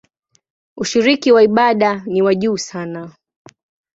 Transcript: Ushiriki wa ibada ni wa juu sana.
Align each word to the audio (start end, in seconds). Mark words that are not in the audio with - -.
Ushiriki 0.77 1.31
wa 1.31 1.43
ibada 1.43 2.03
ni 2.05 2.21
wa 2.21 2.35
juu 2.35 2.57
sana. 2.57 3.11